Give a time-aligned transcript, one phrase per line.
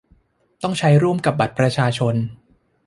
[0.63, 2.15] ต้องใช้ร่วมกับบัตรประชาชน